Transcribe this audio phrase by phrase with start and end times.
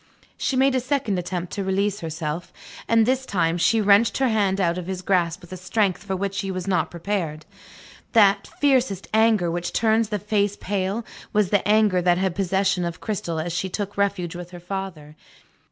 [0.35, 2.51] She made a second attempt to release herself;
[2.87, 6.15] and this time, she wrenched her hand out of his grasp with a strength for
[6.15, 7.45] which he was not prepared.
[8.13, 12.99] That fiercest anger which turns the face pale, was the anger that had possession of
[12.99, 15.15] Cristel as she took refuge with her father.